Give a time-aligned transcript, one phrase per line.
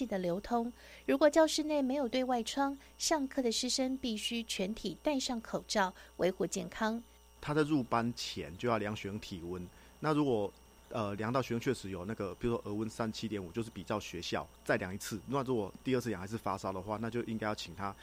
[0.00, 0.72] 气的流通。
[1.06, 7.02] 如果教室内没有对外窗，上课的师生必须全体戴上口罩，维护健康。
[7.38, 9.66] 他在入班前就要量学生体温。
[9.98, 10.50] 那如果
[10.88, 15.20] 呃量到学生确实有那个，比如说额温三七点五，就是比照学校再量一次。
[15.26, 17.94] 那如果第二次量还是发烧的话，那就应该要请他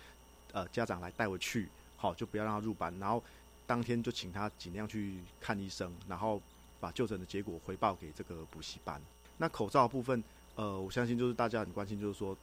[0.52, 2.96] 呃家长来带回去，好就不要让他入班。
[3.00, 3.24] 然后
[3.66, 6.40] 当天就请他尽量去看医生，然后
[6.80, 9.02] 把就诊的结果回报给这个补习班。
[9.40, 10.24] 那口罩部分，
[10.57, 12.35] 呃，我相信就是大家很关心，就是说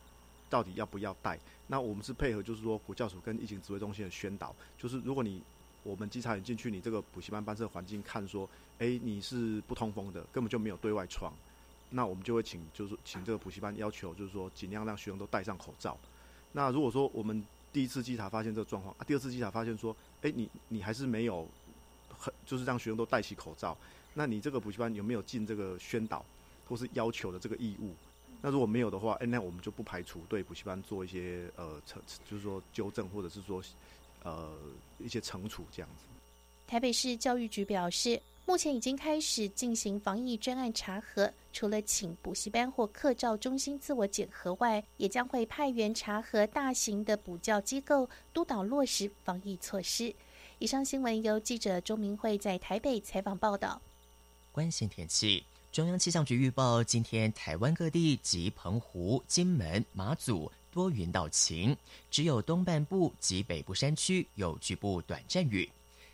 [0.49, 1.39] 到底要不要戴？
[1.67, 5.43] 那我们是配合就是说国教署跟疫情指挥中心的宣导，就是如果你
[5.83, 8.49] 我们稽查员进去你这个补习班班舍环境看说，
[8.79, 11.33] 哎，你是不通风的，根本就没有对外窗，
[11.91, 15.99] 那我们就会请就是请这个补习班要求就是说尽量让学生都戴上口罩。
[16.53, 21.49] 那如果说我们第一次稽查发现这个状况，啊，第二次稽查发现说，哎，你你还是没有
[22.17, 23.77] 很就是让学生都戴起口罩，
[24.15, 26.25] 那你这个补习班有没有进这个宣导
[26.69, 27.95] 或是要求的这个义务？
[28.41, 31.97] 那如果没有的话，哎，那我们就不排除对补习班做一些呃惩，
[32.29, 33.63] 就是说纠正或者是说。
[34.27, 34.57] 呃，
[34.99, 36.07] 一些惩处这样子。
[36.67, 50.15] 台北市教育局表示，目前已经开始进行防疫专案查核，除了请补习班或课照中心自我检核外，也将会派员查核大型的补教机构，督导落实防疫措施。
[50.59, 53.83] 以上新闻由记者周明慧在台北采访报道。
[54.53, 55.45] 关心天气，
[55.75, 60.49] 中央气象局预报，今天台湾各地及澎湖、金门、马祖。
[60.71, 61.77] 多云到晴，
[62.13, 65.69] 只有东半部及北部山区有局部短暂雨。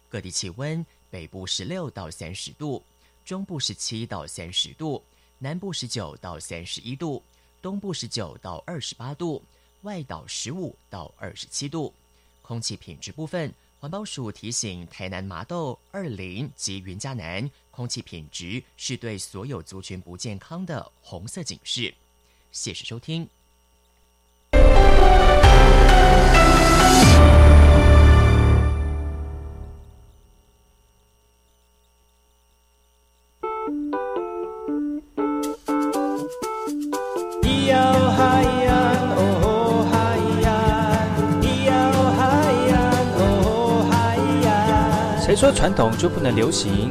[0.09, 2.83] 各地气温：北部十六到三十度，
[3.23, 5.05] 中部十七到三十度，
[5.39, 7.23] 南部十九到三十一度，
[7.61, 9.43] 东部十九到二十八度，
[9.83, 11.93] 外岛十五到二十七度。
[12.41, 21.95] 空气品质部分，环保署提醒台南麻豆、二林及云嘉南，空气品质是对所有族群不健康的红色警示。
[22.53, 23.27] 谢谢收听。
[45.25, 46.91] 谁说传统就不能流行？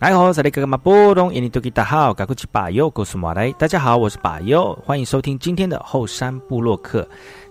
[0.00, 7.06] 大家好，萨利格格马布隆伊尼多吉达好，卡库奇巴尤格苏马雷，大家好，我是巴尤，欢迎收听今天的后山部落客。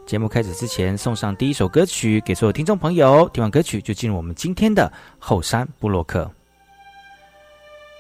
[0.08, 3.30] 节目开始之前，送上第一首歌曲给所有听众朋友。
[3.30, 6.28] 听完歌曲就进入我们今天的后山部落客。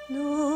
[0.08, 0.50] 努。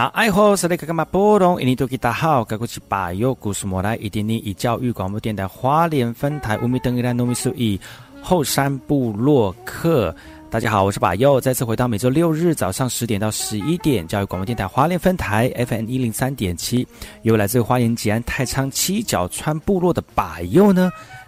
[0.00, 1.60] 那爱好是那个干嘛波动？
[1.60, 7.78] 印尼多吉大好，该过去把右故事莫来，一点点以教育广播电台花莲分台五米登一兰农米数一
[8.22, 10.16] 后山部落客。
[10.48, 16.88] 大家好，我是把右，再次回到每周六日早上十点到十一点，教育广播电台花莲分台 FM 一零三点七，
[17.20, 20.90] 由来自花莲吉安太仓七角川部落的把右呢。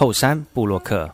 [0.00, 1.12] 后山布洛克。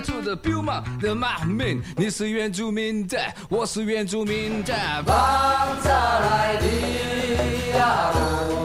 [0.00, 4.74] 住的 build 嘛的嘛们你是原住民的我是原住民的。
[5.06, 8.59] 王者来的呀呜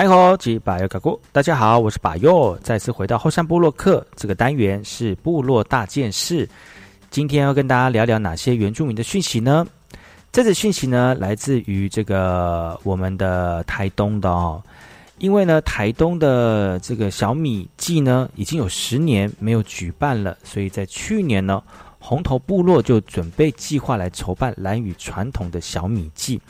[0.00, 6.48] 嗨吼，吉巴尤嘎古，大家好，我是巴尤，再次回到后山部落客这个单元是部落大件事。
[7.10, 9.66] 今天要跟大家聊聊哪些原住民的讯息呢？
[10.32, 14.62] 这次讯息呢，来自于这个我们的台东的哦，
[15.18, 21.62] 因为呢，台东的这个小米季呢，已经有十年没有举办了，所以在去年呢，
[21.98, 26.40] 红头部落就准备计划来筹办蓝屿传统的小米季。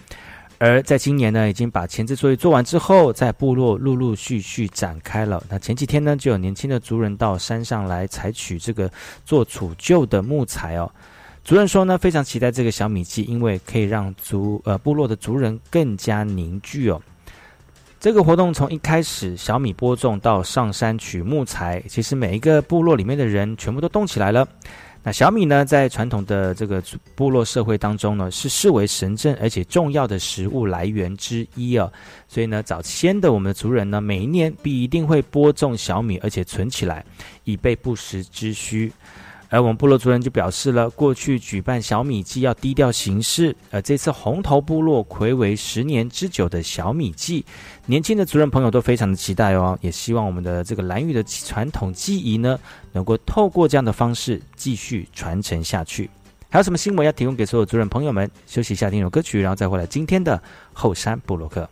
[0.61, 5.43] 而在今年呢，已经把前置作业做完之后，在部落陆陆续续展开了。
[5.49, 8.93] 那前几天呢，就有年轻的族人到山上来采取这个
[9.25, 10.93] 做储旧的木材哦。
[11.43, 17.00] 族人说呢，非常期待这个小米季，因为可以让族呃部落的族人更加凝聚哦。
[17.99, 24.47] 这个活动从一开始小米播种到上山取木材，其实每一个部落里面的人全部都动起来了。
[25.02, 26.83] 那小米呢，在传统的这个
[27.14, 31.90] 部落社会当中呢，是视为神圣而且重要的食物来源之一啊。
[32.28, 37.02] 所以呢，早先的我们的族人呢，每一年必一定会播种小米，而且存起来，
[37.45, 38.92] 以备不时之需。
[39.50, 47.45] 而我们部落族人就表示了，过去举办小米祭要低调行事，而这次红头部落魁为十年之久的小米祭，
[47.85, 52.59] 年轻的族人朋友都非常的期待哦，也希望我们的这个蓝玉的传统技艺呢，
[52.92, 56.09] 能够透过这样的方式继续传承下去。
[56.49, 58.30] 还有什么新闻要提供给所有族人朋友们？
[58.47, 60.40] 休息一下，听首歌曲，然后再回来今天的
[60.73, 61.69] 后山部落克。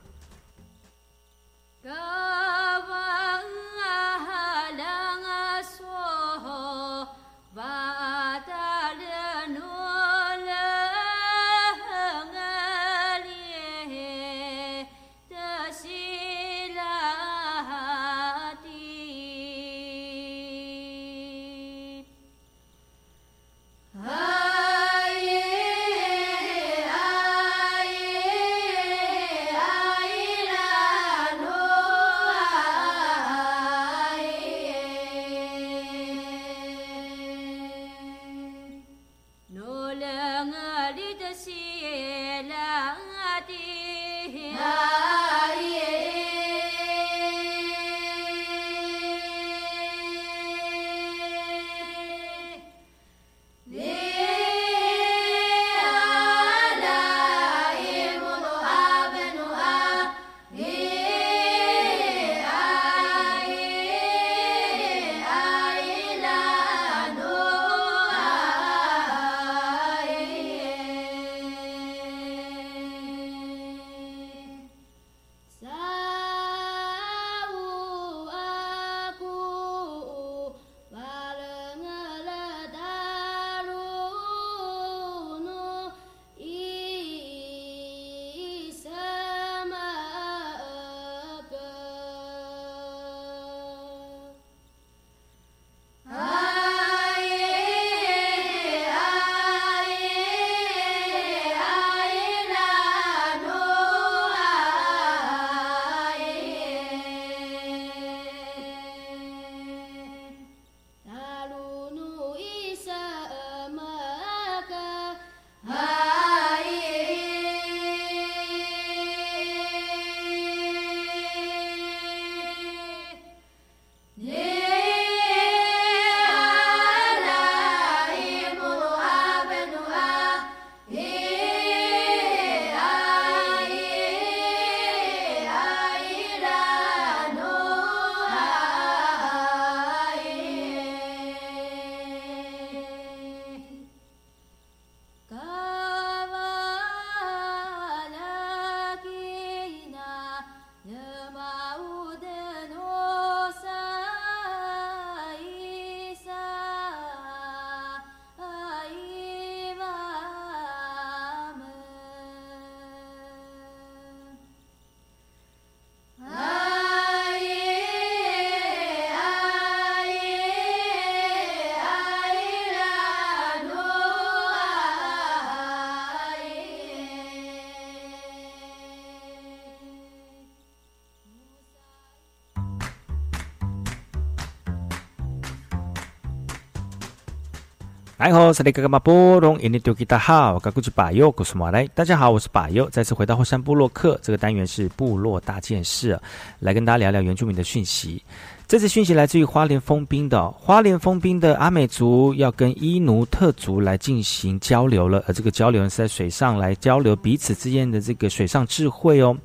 [188.18, 191.86] 来好，是那个嘛波隆，印尼多吉达好，我过去巴友，古苏马来。
[191.94, 196.18] 大家好，我是巴友，再次回到后山部落客这个单元是部落大件事，
[196.58, 198.20] 来跟大家聊聊原住民的讯息。
[198.66, 209.38] 这次讯息来自于花莲封兵的，花莲封兵的阿美族要跟伊努特族来进行交流了，而这个交流是在水上来交流彼此之间的这个水上智慧哦。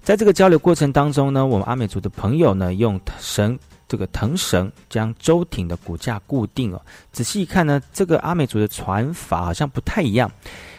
[0.00, 6.80] 在这个交流过程当中呢，我们阿美族的朋友呢，用绳这个藤绳将舟艇的骨架固定哦。
[7.12, 10.30] 仔细一看呢，这个阿美族的船法好像不太一样，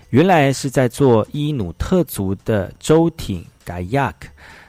[0.09, 4.13] 原来是在做伊努特族的舟艇 Gayak。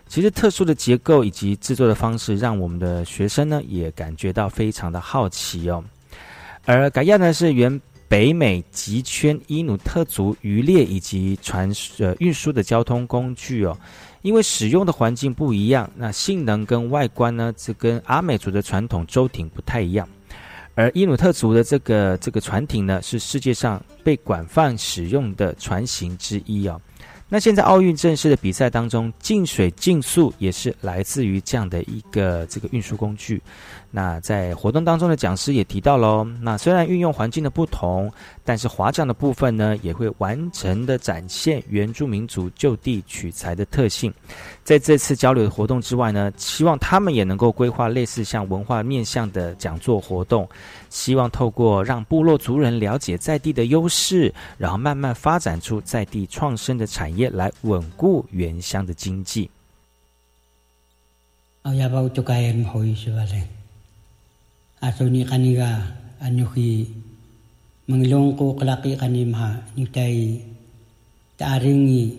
[0.07, 5.85] 其实特殊的结构以及制作的方式，让我们的学生呢也感觉到非常的好奇哦。
[6.65, 13.77] 而改亚呢是原北美极圈伊努特族渔猎以及船呃运输的交通工具哦。
[14.23, 20.09] 因为使用的环境不一样，那性能跟外观呢，这跟阿美族的传统舟艇不太一样。
[20.75, 26.81] 而伊努特族的这个这个船艇呢，是世界上被广泛使用的船型之一哦。
[27.29, 33.43] 那现在奥运正式的比赛当中，进水竞速也是来自于这样的一个这个运输工具。
[33.91, 38.13] 那在活动当中的讲师也提到喽，那虽然运用环境的不同，
[38.45, 44.13] 但是划桨的部分呢，也会完整的展现原住民族就地取材的特性。
[44.63, 50.47] 在这次交流的活动之外呢，希望他们也能够规划类似像文化面向的讲座活动，
[50.91, 59.49] 希望透过让部落族人了解在地的优势，然后慢慢发展出在地创生的产业，来稳固原乡的经济。
[61.65, 63.58] aso ni kaniga
[64.79, 65.83] asuni kaniga
[66.23, 66.87] anuhi
[67.91, 70.39] menglongko kelaki kanimha nyutai
[71.35, 72.15] taringi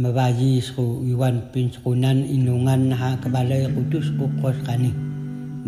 [0.00, 4.92] mabaji sku iwan pinskunan inungan ha kebalai kudus kukos kani.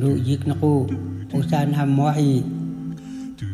[0.01, 0.89] Lu yik naku
[1.37, 2.41] usan hamwahi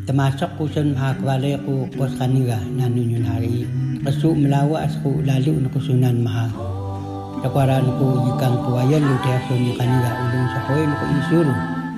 [0.06, 3.66] temasok kusun ha kabalay ko kos kaniga nanunyun hari.
[4.06, 6.50] Kesu melawa asku lalu nukusunan maha.
[7.42, 11.48] Takwaran ku yikang kuayan lu teasuni kaniga ulung sakoin ku isur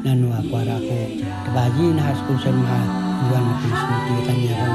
[0.05, 0.97] Nanu kwara ko
[1.45, 2.79] tabaji na haskul san ma
[3.29, 4.69] yuan ko suti kanya ga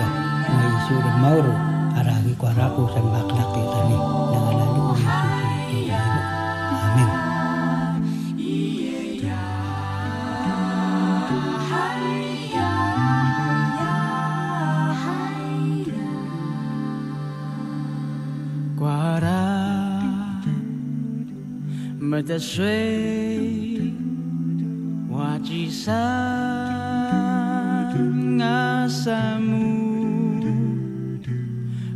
[0.00, 1.54] na isu de mauro
[1.98, 3.96] aragi kwara ko san baklak te tani
[4.32, 5.28] na lalu isu
[6.84, 7.10] amin.
[25.44, 25.92] Nagising
[28.40, 29.68] asamu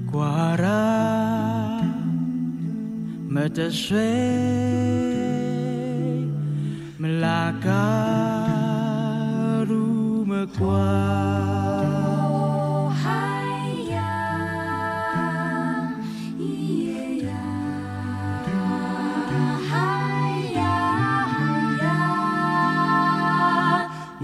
[0.05, 0.85] Kuara
[3.25, 4.05] Metesuai
[7.01, 7.89] Melaka
[9.65, 11.68] Rumah kuat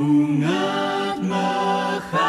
[0.05, 2.21] Bunga't mahaluking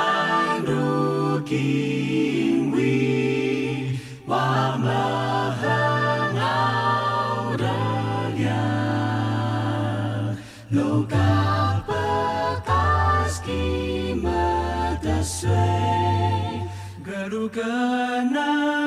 [2.72, 6.40] wi wa mahang
[7.20, 7.84] auranya
[10.72, 11.36] Loka
[11.84, 14.24] patas kimataswe
[17.04, 18.85] Garuganang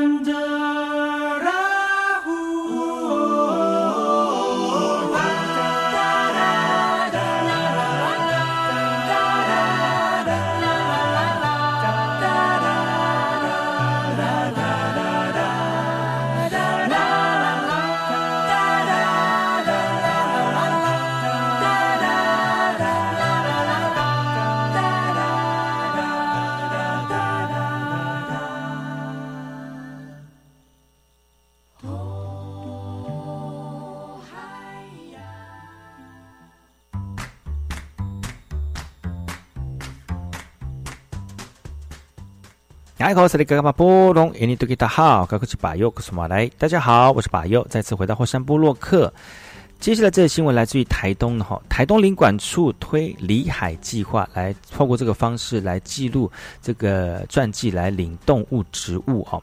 [43.08, 46.50] metaswe melakaru mekuat 大家好，我是巴佑，我是马来。
[46.58, 49.10] 大家好，我是巴佑，再次回到火山部落克。
[49.80, 59.42] 接下来这个新闻来自于台东的哈，台东领馆处推里海计划，来透过这个方式来记录这个传记，来领动物植物哦。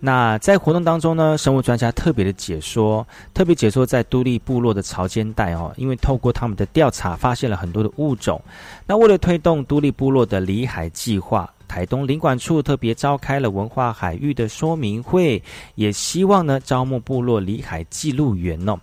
[0.00, 8.42] 那在活动当中呢，生物专家特别的解说，特别解说在都立部落的潮间带哦，因为透过他们的调查，发现了很多的物种。
[8.84, 11.48] 那为了推动都立部落的里海计划。
[11.76, 15.42] 台东领馆处特别召开了文化海域的说明会，
[15.74, 18.80] 也希望呢招募部落里海记录员哦。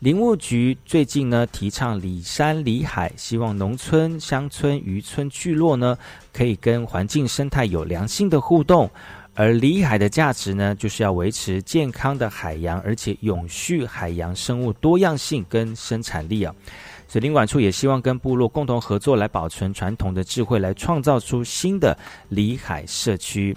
[0.00, 5.96] 林务局最近呢提倡里山里海，希望农村、乡村、渔村聚落呢
[6.32, 8.90] 可以跟环境生态有良性的互动。
[9.34, 16.52] 而里海的价值呢，就是要维持健康的海洋，而且永续海洋生物多样性跟生产力啊。
[17.12, 21.94] 所以林馆处也希望跟部落共同合作，来保存传统的智慧，来创造出新的
[22.30, 23.54] 里海社区。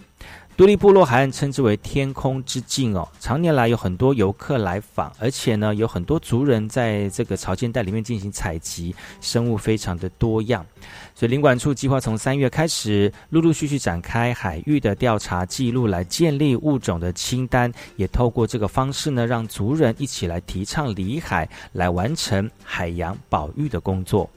[0.57, 10.65] 独立部落海岸称之为“天空之境”哦，常年来有很多游客来访，而且呢，有很多族人在这个潮间带里面进行采集，生物非常的多样。
[11.13, 24.29] 所以林管处计划从三月开始，陆陆续续展开海域的调查记录，来建立物种的清单，也透过这个方式呢，让族人一起来提倡里海，来完成海洋保育的工作。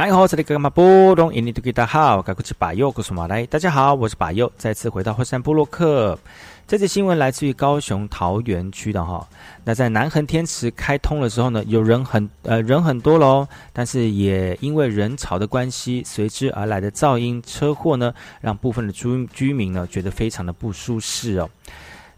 [0.00, 3.44] 你好，这里格马波东印尼土著大好，该过去巴佑，古苏马来。
[3.46, 6.16] 大家好，我是巴佑，再次回到火山部落克。
[6.68, 9.26] 这则新闻来自于高雄桃园区的哈。
[9.64, 21.50] 那在南横天池开通的时候呢，有人很呃人很多喽，但是也因为人潮的关系，随之而来的噪音、车祸呢，让部分的居居民呢觉得非常的不舒适哦。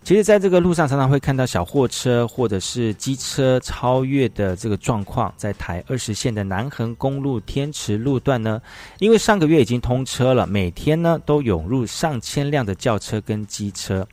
[0.02, 5.32] 其实，在这个路上常常会看到小货车或者是机车超越的这个状况。
[5.36, 8.60] 在台二十线的南横公路天池路段呢，
[8.98, 14.04] 因为上个月已经通车了，每天呢都涌入上千辆的轿车跟机车。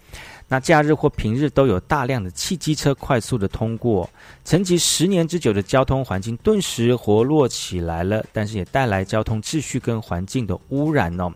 [0.50, 4.08] 那假日或平日都有大量的汽机车快速的通过，
[4.45, 11.32] 沉寂十年之久的交通环境顿时活络起来了，但是也带来交通秩序跟环境的污染哦。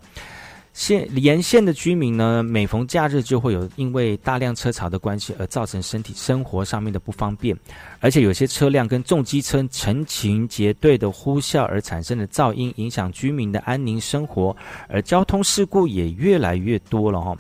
[0.74, 7.56] 线沿线的居民呢，每逢假日就会有因为大量车潮的关系而造成身体生活上面的不方便，
[8.00, 14.56] 而且有些车辆跟重机车成群结队的呼啸而产生的噪音，影响居民的安宁生活，
[14.88, 17.38] 而交通事故也越来越多了哈。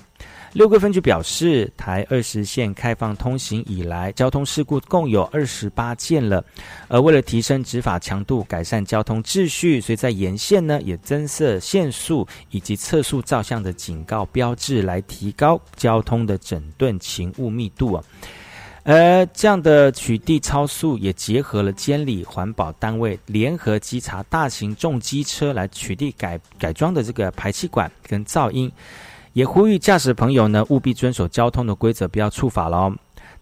[0.53, 6.43] 六个分局表示，台二十线开放通行以来，交通事故共有二十八件了。
[6.89, 18.03] 而为了提升执法强度，改善交通秩序，所以在沿线呢也增设限速以及测速照相的警告标志，来提高交通的整顿勤务密度啊。
[18.83, 28.69] 而这样的取缔超速，也结合了监理环保单位联合稽查大型重机车来取缔改改装的这个排气管跟噪音。
[29.33, 32.93] 也呼吁驾驶朋友呢，务必遵守交通的规则，不要触法喽。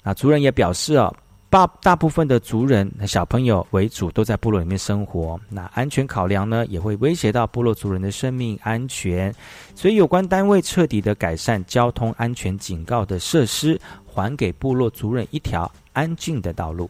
[0.04, 1.14] 那族人也表示啊，
[1.50, 5.40] 大大部分的族人小朋友为主，都在部落里面生活。
[5.50, 9.34] 那安全考量呢，也会威胁到部落族人的生命安全。
[9.74, 16.90] 所以有关单位彻底的改善交通安全警告的设施，还给部落族人一条安静的道路。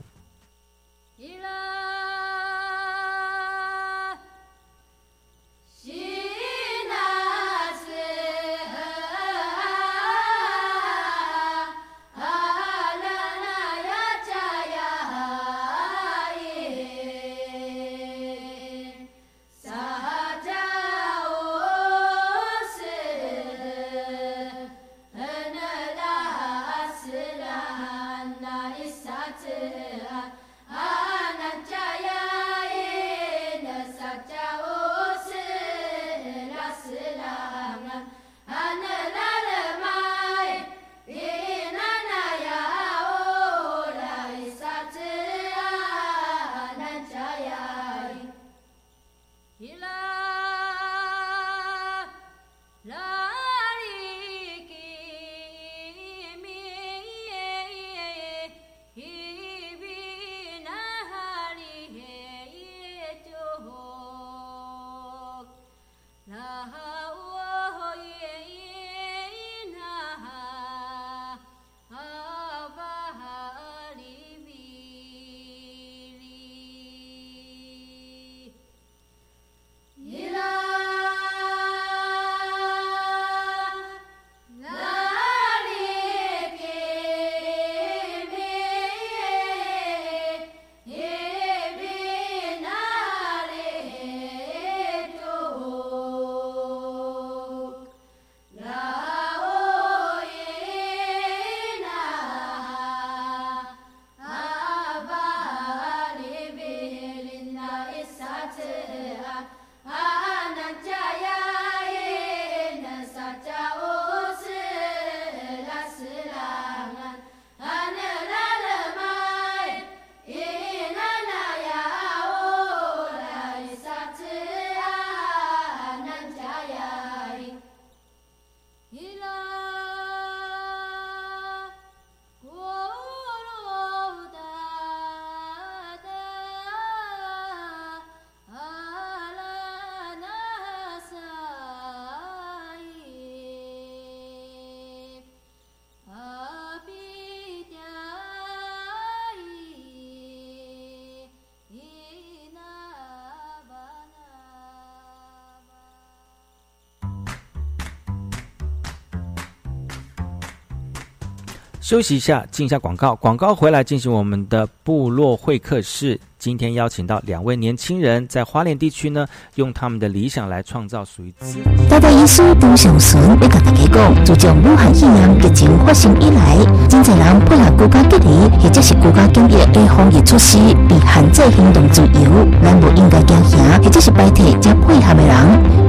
[161.89, 163.15] 休息一下，进一下广告。
[163.15, 166.19] 广告回来进行我们的部落会客室。
[166.39, 171.59] 今天邀请到两位年轻人，在花莲地区呢，用他们的理想来创造属于自己。
[171.89, 176.55] 台大医师张上顺要甲大家讲，自从武汉肺炎疫情发生以来，
[176.87, 178.25] 真侪人配合国家隔离
[178.57, 182.47] 或者是国家检疫的防疫措施，被限制行动自由。
[182.63, 185.35] 咱无应该惊吓，或者是白体加配合的人，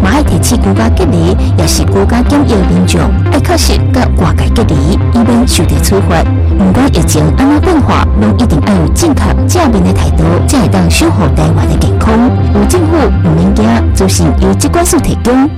[0.03, 6.25] 嘛爱提起国家隔离，也是国家检疫民众，爱确实甲外界隔离，以免受到处罚。
[6.59, 10.25] 不管疫情安怎变化，拢一定要有正确正面的态度。
[10.47, 12.15] 才会当守护台湾的健康。
[12.55, 15.49] 有政府唔免惊，就是由机关署提供。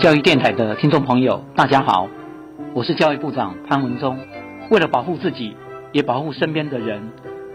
[0.00, 2.08] 教育电台的听众朋友，大家好，
[2.74, 4.18] 我是教育部长潘文忠。
[4.70, 5.54] 为了保护自己，
[5.92, 7.10] 也保护身边的人，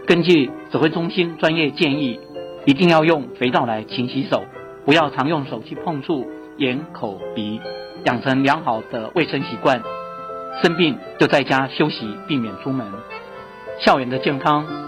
[0.06, 2.20] 根据指挥中心专业建议，
[2.64, 4.44] 一定要用肥皂来勤洗手，
[4.84, 6.26] 不要常用手去碰触
[6.56, 7.60] 眼、口、鼻，
[8.04, 9.82] 养成良好的卫生习惯。
[10.62, 12.86] 生病就在家休息，避免出门。
[13.84, 14.87] 校园的健康。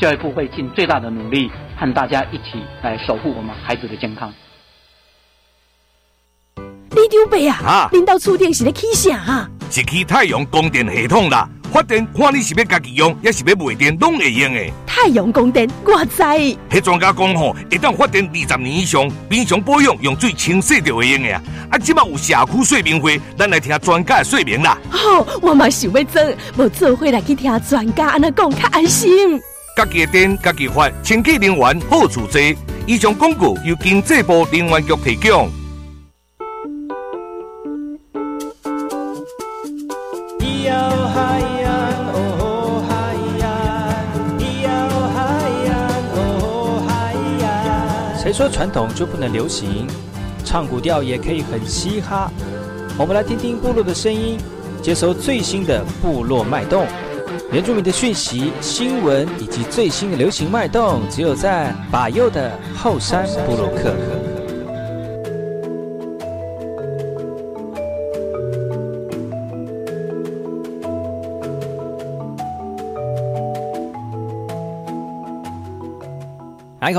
[0.00, 4.32] 教育部会尽最大的努力，和大家一起来守护我们孩子的健康。
[6.56, 9.46] 李丢伯啊，啊领导厝电是咧起啥？
[9.70, 11.46] 是起太阳供电系统啦。
[11.70, 14.72] 发电看你是要家己用，也是要卖电，拢会用的。
[14.86, 16.22] 太阳供电，我知。
[16.22, 21.42] 迄专家讲吼，一旦发电二十年以上，平常保养用水清洗就会用的啊。
[21.72, 24.78] 啊，即马有社区说明会，咱来听专家的说明啦。
[24.88, 26.22] 好，我嘛想要做，
[26.56, 29.38] 无做会来去听专家安尼讲，较安心。
[29.80, 32.38] 家己的电，家己发，清洁能源好处多。
[32.86, 35.48] 以上广告由经济部能源局提供。
[48.18, 49.86] 谁说传统就不能流行？
[50.44, 52.30] 唱古调也可以很嘻哈。
[52.98, 54.36] 我们来听听部落的声音，
[54.82, 56.86] 接收最新的部落脉动。
[57.52, 63.92] 原住民的讯息、新闻以及最新的流行脉动，只有在把右的后山部落克。
[76.82, 76.90] 大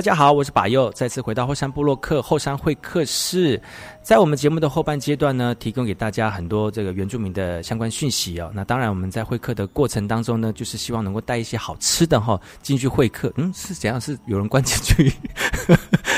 [0.00, 3.60] 家好，我是把右，再次回到后山部落克后山会客室。
[4.08, 8.50] 在我们节目的后半阶段呢，提供给大家很多这个原住民的相关讯息哦。
[8.54, 13.30] 那当然，我们在会客的过程当中呢，就是希望能够带一些好吃的哈进去会客。
[13.36, 14.00] 嗯，是怎样？
[14.00, 15.12] 是有人关进去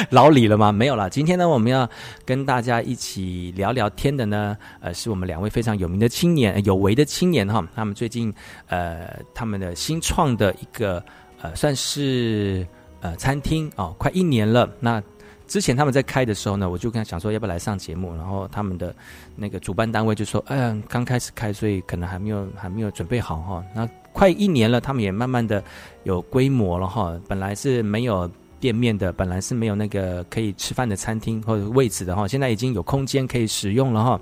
[0.09, 0.71] 老李了吗？
[0.71, 1.11] 没有了。
[1.11, 1.91] 今天呢，我们要
[2.25, 7.67] 跟大家一起聊聊天的呢，呃，是我们两位非常有名的青年，有为的青年哈。
[7.75, 8.33] 他们最近
[8.69, 11.05] 呃，他们的新创的一个
[11.43, 12.65] 呃，算是
[13.01, 14.71] 呃餐厅哦，快一年了。
[14.79, 15.03] 那
[15.51, 18.95] 之前他们在开的时候呢，我就跟他讲说要不要来上节目，然后他们的
[19.35, 23.65] 那个主办单位就说，哎呀，刚开始开，所以可能还没有还没有准备好哈。
[23.75, 25.61] 那快一年了，他们也慢慢的
[26.05, 27.21] 有规模了哈。
[27.27, 34.21] 本来是没有店面的，本来是没有那个可以吃饭的餐厅或者位置的哈，现在已经有空间可以使用了哈。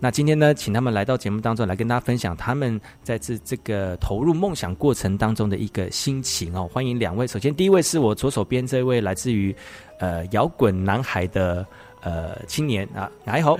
[0.00, 6.68] 那今天呢，请他们来到节目当中来跟大家分享他们在这这个投入梦想过程当中的一个心情哦。
[6.72, 9.54] 欢迎两位，首先第一位是我左手边这位来自于。
[10.02, 11.66] 呃，摇滚男孩的
[12.00, 13.54] 呃青年啊，你好，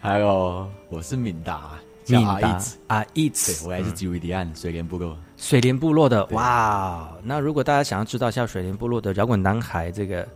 [0.00, 10.26] 还有我是敏达，敏达啊，一直我还是基维迪安水莲部落，水莲部落的哇，那如果大家想要知道一下水莲部落的摇滚男孩这个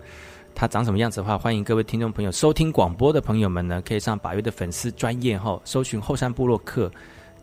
[0.58, 6.90] 他长什么样子的话，欢迎各位听众朋友收听广播的朋友们呢，可以上八月的粉丝专业后搜寻后山部落客。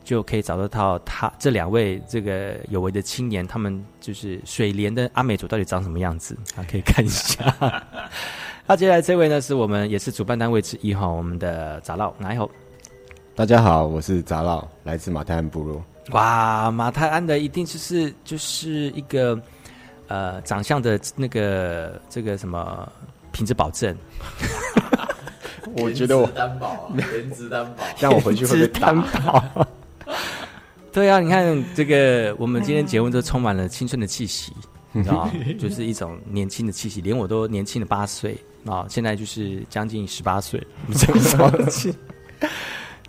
[0.03, 6.63] 就可以找得到他这两位这个有为的青年，他们就是水莲的阿美族到底长什么样子啊？
[6.69, 7.83] 可以看一下。
[8.67, 12.47] 那接下来这位呢，是我们也是主办单位之一哈，我们的杂老来好。
[13.33, 15.83] 大家好，我是杂老，来自马太安部落。
[16.11, 19.41] 哇，马太安的一定就是就是一个
[20.07, 22.91] 呃长相的那个这个什么
[23.31, 23.95] 品质保证。
[25.77, 29.43] 我觉得我担保，颜值担保，让我回去会被担保。
[30.93, 34.53] 对啊，你看这个，我们今天节目都充满了青春的气息，
[34.93, 35.29] 你知道
[35.59, 38.85] 就是一种年轻的气息，连我都年轻了八岁啊！
[38.87, 41.51] 现在就是将近十八岁， 这么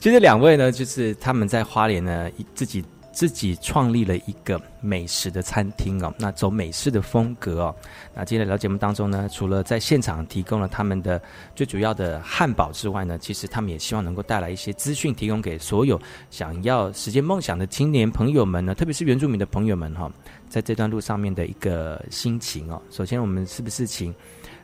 [0.00, 2.84] 其实两位呢，就是他们在花莲呢，一自己
[3.16, 7.74] 自己创立了一个美食的餐厅哦，那走美式的风格哦。
[8.12, 11.18] 那今天来到节目当中呢，除了在现场提供了他们的
[11.54, 15.98] 最主要的汉堡之外呢，其实他们也希望能够带来一些资讯，提供给所有
[16.30, 20.12] 想要实现梦想的青年朋友们呢，特别是原住民的朋友们哈、
[20.46, 22.82] 在这段路上面的一个心情哦。
[22.90, 24.14] 首先，我们是不是请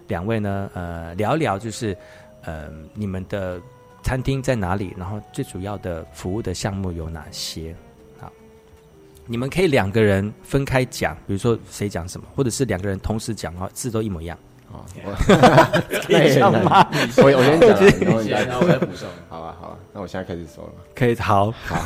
[0.08, 0.70] 两位呢？
[0.74, 1.96] 呃，聊一聊就是
[2.42, 3.58] 呃你们的
[4.02, 4.94] 餐厅在哪里？
[4.94, 7.74] 然后最主要的服务的项目有哪些？
[9.22, 14.38] 好，你们可以两个人分开讲，比如说谁讲什么，或者是两个人同时讲，哦，字都一模一样。
[14.72, 14.84] 哦，
[16.06, 16.86] 可以吗？
[17.18, 17.68] 我我先讲，
[18.00, 19.06] 然后你然后我再补充。
[19.28, 20.72] 好啊，好啊，那我现在开始说了。
[20.94, 21.76] 可以，好，好。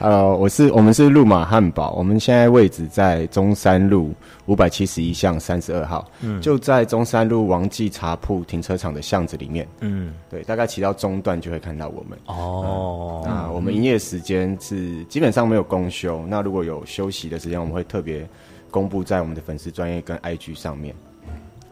[0.00, 4.14] 呃，我是我们是路马汉堡，我们现在位置在中山路
[4.46, 9.68] 五百七十一巷三十二号，嗯就在中山路王记茶铺停车场的巷子里面。
[9.80, 12.18] 嗯，对，大概骑到中段就会看到我们。
[12.24, 18.26] 哦那我们营业时间是基本上没有公休，那如果有休息的时间，我们会特别
[18.70, 20.94] 公布在我们的粉丝专业跟 IG 上面。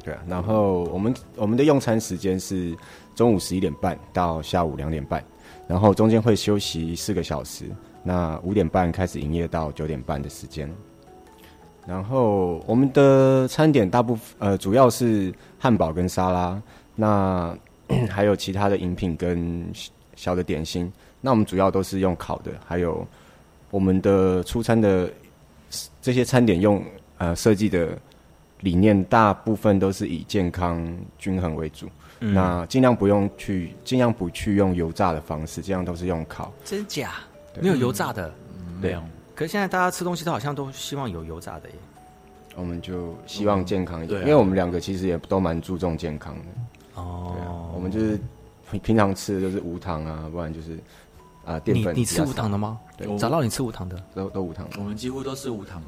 [0.05, 2.76] 对啊，然后我们我们的用餐时间是
[3.14, 5.24] 中午十一点半到下午两点半，
[5.66, 7.64] 然后中间会休息四个小时。
[8.09, 10.66] 那五点半开始营业到九点半的时间。
[11.86, 16.62] 然后我们的餐点大部分呃主要是汉堡跟沙拉，
[16.94, 17.54] 那
[18.09, 19.70] 还有其他的饮品跟
[20.16, 20.90] 小的点心。
[21.20, 23.06] 那我们主要都是用烤的，还有
[23.70, 25.12] 我们的出餐的
[26.00, 26.82] 这些餐点用
[27.18, 27.98] 呃设计的
[28.61, 30.82] 理念，大部分都是以健康
[31.18, 31.86] 均衡为主。
[32.20, 36.52] 嗯那尽量不用去，尽量不去用油炸的方式，尽量都是用烤。
[36.64, 37.12] 真假？
[37.59, 38.32] 对没有油炸的，
[38.80, 39.02] 对啊，
[39.34, 41.74] 可是现在大家吃东西都好像都希望有油炸的耶。
[42.56, 47.00] 我们就希望健康一点，对啊因为我们两个其实也都蛮注重健康的。
[47.00, 48.18] 哦，对啊，我们就是
[48.70, 50.78] 平平常吃的就是无糖啊，不然就是
[51.44, 52.80] 啊淀你你吃无糖的吗？
[52.96, 54.68] 对，找到你吃无糖的，都都无糖。
[54.76, 55.80] 我们几乎都是无糖，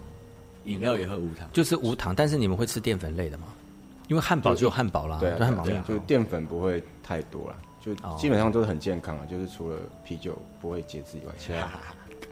[0.64, 1.48] 饮料也喝无糖。
[1.52, 3.48] 就是无糖，但是你们会吃淀粉类的吗？
[4.06, 11.68] 因为汉堡就有汉堡啦，对汉堡面对啊，就是淀粉不会太多了，就哦基本上都是很健康啊，就是除了啤酒不会节制以外，其他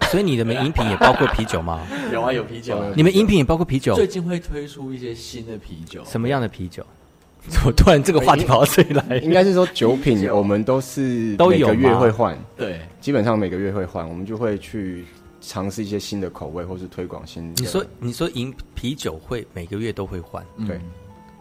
[0.08, 1.86] 所以你的饮品也包括啤酒吗？
[2.12, 2.92] 有啊，有啤酒啊。
[2.96, 3.94] 你们饮品也包括啤酒？
[3.94, 6.84] 最近会推出一些新的啤酒，什么样的啤酒？
[7.48, 9.16] 怎么突然这个话题跑到这里来？
[9.24, 15.04] 应该是说酒品，我们都是都有每个月会换，对，基本上每个月会换，我们就会去
[15.40, 17.62] 尝试一些新的口味，或是推广新的。
[17.62, 20.44] 你说你说饮啤酒会每个月都会换？
[20.66, 20.78] 对，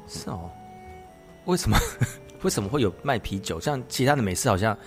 [0.07, 0.49] 是哦。
[1.45, 1.77] 为什么
[2.43, 3.59] 为什么会有卖啤酒？
[3.59, 4.77] 像其他的美式好像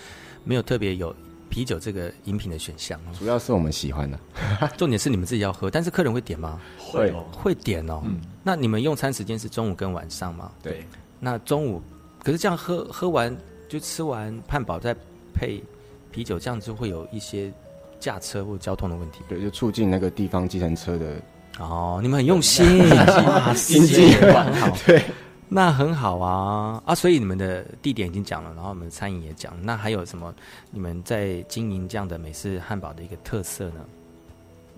[0.44, 1.14] 没有特别有
[1.48, 2.98] 啤酒这个饮品的选项。
[3.18, 4.18] 主要是我们喜欢的，
[4.76, 6.60] 重点是你们自己要喝，但是客人会点吗？
[6.78, 8.02] 会会点哦。
[8.42, 10.50] 那你们用餐时间是中午跟晚上吗？
[10.62, 10.84] 对。
[11.18, 11.82] 那中午
[12.22, 13.36] 可是这样喝喝完
[13.68, 14.96] 就吃完汉堡再
[15.34, 15.62] 配
[16.10, 17.52] 啤酒，这样就会有一些
[17.98, 19.20] 驾车或交通的问题。
[19.28, 21.20] 对，就促进那个地方计程车的
[21.58, 22.64] 哦，你们很用心，
[23.54, 24.74] 经济很好。
[24.86, 25.02] 对，
[25.52, 26.94] 那很好啊啊！
[26.94, 30.32] 所以你们的地点已经讲了，然后我们餐饮也讲了，那还有什么？
[30.70, 33.84] 你们在经营这样的美式汉堡的一个特色呢？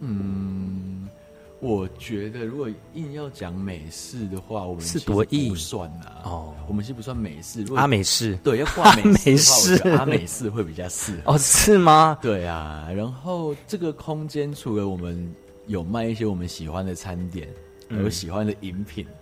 [0.01, 1.07] 嗯，
[1.61, 6.23] 我觉得如果硬要讲美式的话，我们是多硬不算啊。
[6.25, 11.35] 哦，我们是不算美式，如果阿美式对，要挂美美式阿美式会比较适合。
[11.35, 12.19] 哦，是吗？
[12.23, 15.33] 对啊，然后这个空间除了我们
[15.67, 17.47] 有卖一些我们喜欢的餐点，
[17.91, 19.17] 嗯有喜欢的饮品，嗯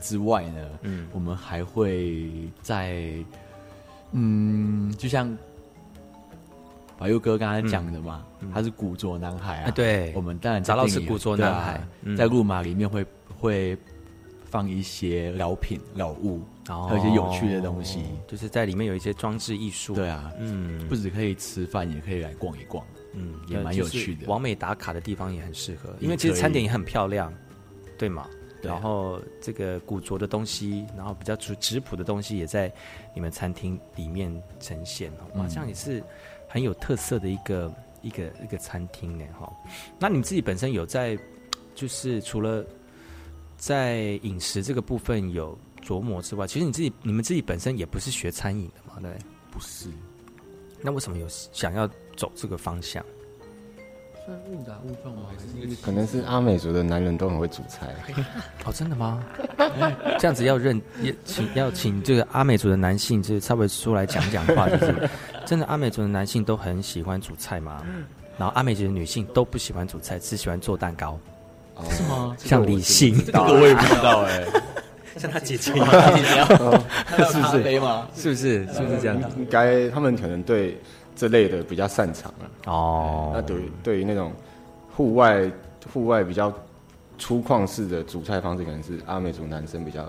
[0.00, 2.30] 之外呢，嗯，我们还会
[2.62, 3.12] 在，
[4.12, 5.36] 嗯，就像
[6.98, 10.12] 白佑哥刚才讲的嘛，他是古着男孩啊，啊对。
[10.14, 12.16] 我们当然找到在店里是古着男孩嗯。
[12.16, 13.04] 在路马里面会
[13.38, 13.76] 会
[14.44, 16.86] 放一些老品老物，哦。
[16.88, 19.94] 还有一些有趣的东西，就是在里面有一些装置艺术。
[19.94, 24.26] 对啊，嗯，不止可以吃饭，也可以来逛一逛，嗯，也蛮有趣的。
[24.26, 27.30] 完美打卡的地方也很适合，因为其实餐点也很漂亮，
[27.98, 28.26] 对吗？
[28.66, 32.72] 然后这个古着的东西，然后比较质质朴的东西也在
[33.14, 35.24] 你们餐厅里面呈现哦。
[35.36, 36.02] 哇，嗯这样也是
[36.48, 39.52] 很有特色的一个一个一个餐厅呢哈。
[39.98, 41.18] 那你们自己本身有在，
[41.74, 42.64] 就是除了
[43.56, 49.26] 在饮食这个部分有琢磨之外，其实你自己你们自己本身也不是学餐饮的嘛，对不对？
[49.50, 49.88] 不是，
[50.82, 53.04] 那为什么有想要走这个方向？
[54.26, 55.22] 算误打误撞吗？
[55.28, 55.36] 还
[55.70, 57.86] 是可能是阿美族的男人都很会煮菜。
[58.66, 59.24] 哦，真的吗？
[60.18, 65.08] 这样子要认也请要请这个阿美族的男性，就是稍微出来讲讲话，就是
[65.44, 67.84] 真的阿美族的男性都很喜欢煮菜吗？
[68.36, 71.16] 然后阿美族的女性都不喜欢煮菜，只喜欢做蛋糕，
[71.88, 72.36] 是吗？
[72.36, 74.44] 像李信，这个我也不知道哎。
[75.16, 78.06] 像他姐姐一样，他姐姐是不咖啡是吗？
[78.14, 78.66] 是不是？
[78.66, 79.18] 是不是这样？
[79.38, 80.78] 应该他们可能对
[81.16, 82.44] 这类的比较擅长啊。
[82.66, 84.32] 哦，那对于对于那种
[84.94, 85.50] 户外
[85.92, 86.52] 户外比较
[87.18, 90.04] 粗犷式的煮菜方式，可能是阿美族男生比较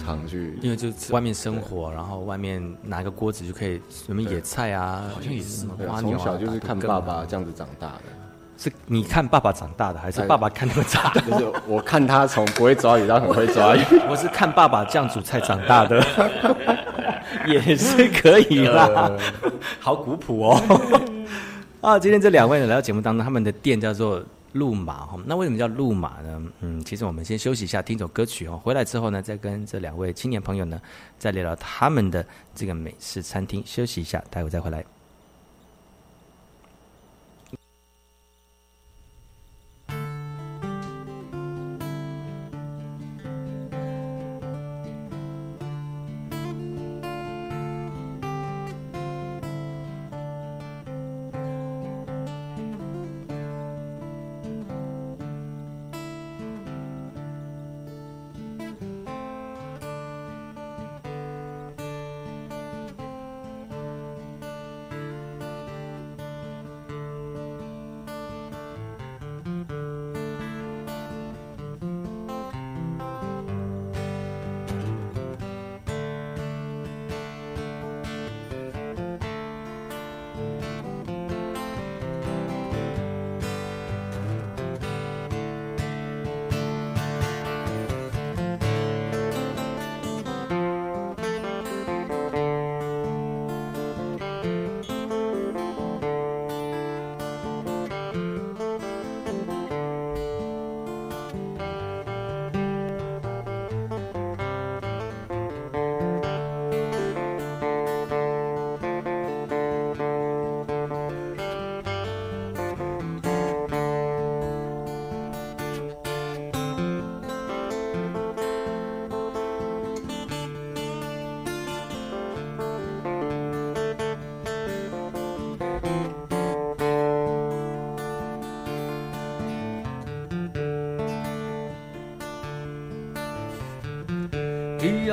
[0.00, 8.02] 常去，因为就是外面生活，然后外面拿个锅子就可以什么野菜啊，好像也是什么对啊花牛啊从小就是看爸爸这样子长大的。
[8.56, 11.20] 是你看爸爸长大的，还是爸爸看你们长大？
[11.26, 13.74] 就是我看他从不会抓鱼到很会抓。
[13.74, 16.00] 鱼， 我是看爸爸这样煮菜长大的，
[17.46, 19.10] 也是可以啦，
[19.80, 21.14] 好古朴哦。
[21.80, 25.18] 啊，今天这两位呢来到节目当中，他们的店叫做路马哈。
[25.26, 26.42] 那为什么叫路马呢？
[26.60, 28.58] 嗯，其实我们先休息一下，听首歌曲哦。
[28.64, 30.80] 回来之后呢，再跟这两位青年朋友呢，
[31.18, 32.24] 再聊聊他们的
[32.54, 33.62] 这个美式餐厅。
[33.66, 34.82] 休息一下，待会再回来。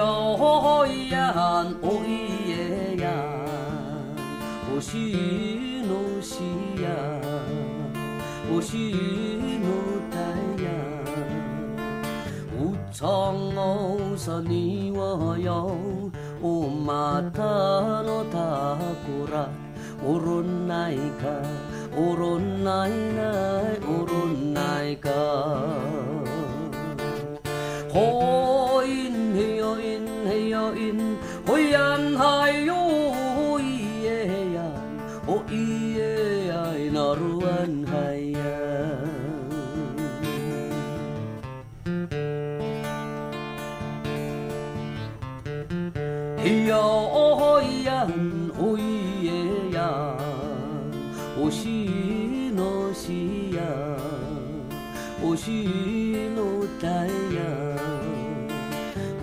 [0.01, 2.01] 呀，哦
[2.47, 3.11] 耶呀，
[4.73, 5.11] 我西
[51.71, 53.17] ho shi no shi
[53.55, 53.61] yan
[55.21, 55.57] ho shi
[56.35, 56.47] no
[56.81, 57.39] tai yan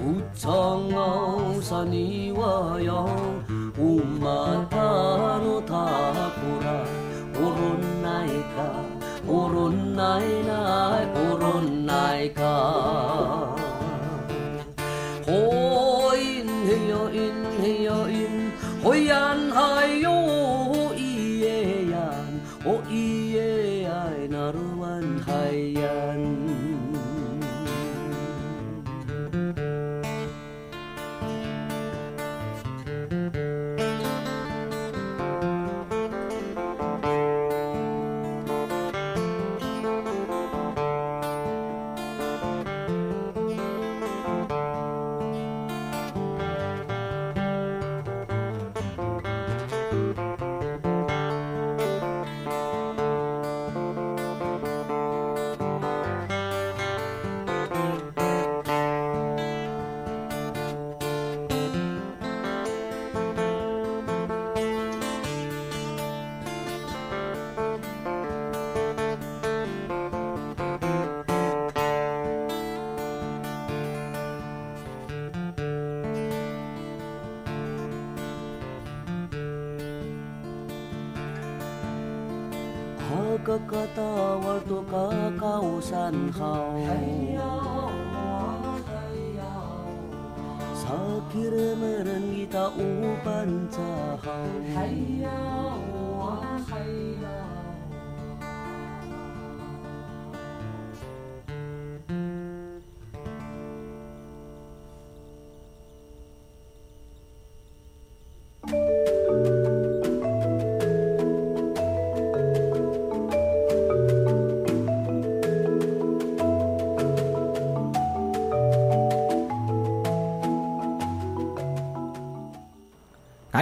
[0.01, 0.49] 无常
[0.95, 3.07] 哦，萨尼瓦哟，
[3.79, 4.77] 乌马塔
[5.45, 5.75] 诺塔
[6.39, 6.69] 古拉，
[7.35, 7.61] 乌伦
[8.03, 8.07] 奈
[8.55, 8.57] 卡，
[9.27, 10.03] 乌伦奈
[10.47, 10.51] 奈，
[11.15, 12.43] 乌伦奈卡。
[12.43, 13.08] 哦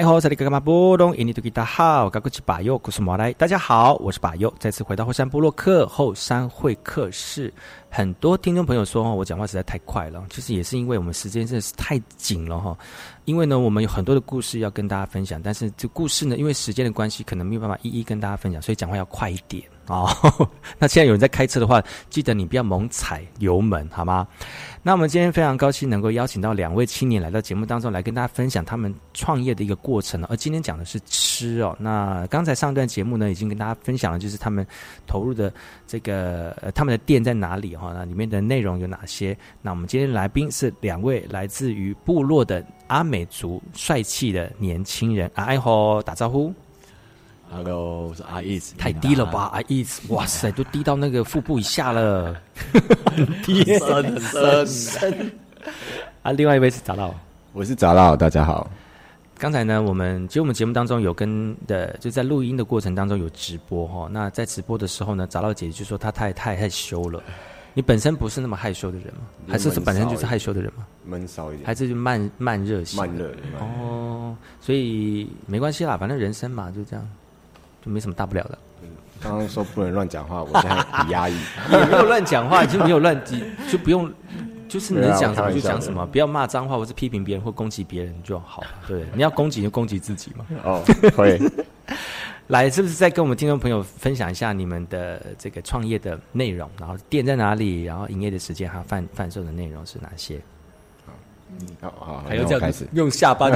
[0.07, 0.29] 好，大
[3.49, 7.53] 家好，我是巴佑，再次回到后山部落客后山会客室。
[7.91, 12.79] 很多听众朋友说，我讲话实在太快了，其实也是因为我们时间真的是太紧了哈。
[13.25, 20.09] 因为呢，我们有很多的故事要跟大家分享，但是这故事呢，因为时间的关系，可能没有办法一一跟大家分享，所以讲话要快一点 哦。
[20.79, 24.27] 那现在有人在开车的话，记得你不要猛踩油门，好吗？
[24.83, 31.77] 那我们今天非常高兴能够邀请到两位青年来到节目当中来跟大家分享他们创业的一个过程而今天讲的是吃哦。
[31.81, 34.65] 那刚才上段节目呢，已经跟大家分享了，就是他们
[35.05, 35.53] 投入的
[35.89, 37.93] 这个他们的店在哪里哈？
[37.93, 39.37] 那里面的内容有哪些？
[39.61, 46.55] 那我们今天来宾是两位来自于部落的阿美族帅气的年轻人，阿爱吼打招呼。
[47.51, 52.35] Hello，我是阿义子，太低了吧，阿 Is，，哇塞，都低到那个腹部以下了，
[53.45, 55.33] 低深很深。
[56.23, 57.15] 啊，另外一位是找到，
[57.53, 58.69] 我是杂老，大家好。
[59.39, 64.09] 刚才呢，我们其实我们节目当中有跟的，就在录音的过程当中有直播哈。
[64.11, 67.23] 那在直播的时候呢，找到姐姐就说她太太害羞了。
[67.75, 69.21] 你本身不是那么害羞的人吗？
[69.49, 70.87] 还是本身就是害羞的人吗？
[71.05, 72.99] 闷骚一点，还是就慢慢热型？
[72.99, 73.31] 慢热
[73.61, 77.09] 哦，所以没关系啦，反正人生嘛，就这样。
[77.87, 78.59] 就没什么大不了的。
[79.23, 81.35] 刚刚说不能乱讲话，我现在很压抑。
[81.73, 83.19] 也没有乱讲话，已经没有乱，
[83.71, 84.13] 就不用，
[84.69, 88.69] 就是能讲什么就讲什么，不要骂脏话或是批评别人或攻击别人就好了。
[88.87, 90.45] 对，你要攻击就攻击自己嘛。
[90.65, 90.83] 哦，
[91.15, 91.41] 可以。
[92.49, 96.71] 来，是不是再跟我们听众朋友分享一下你们的这个创业的内容？
[96.79, 97.85] 然后店在哪里？
[97.85, 100.41] 然后营业的时间还有贩贩售的内容是哪些？
[101.81, 103.49] 好好，还要这样开始用下巴，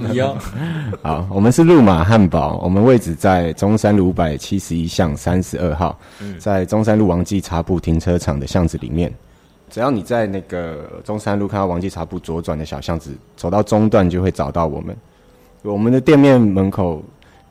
[0.00, 0.36] 你要
[1.02, 1.26] 好。
[1.30, 5.98] 我们是路马汉堡，我们位置在中山路五百七十一巷三十二号，
[6.38, 9.12] 在中山路王记茶铺停车场的巷子里面。
[9.70, 14.96] 只要你在那个中山路看到王记茶铺左转的小巷子，走到中段就会找到我们。
[15.62, 17.02] 我们的店面门口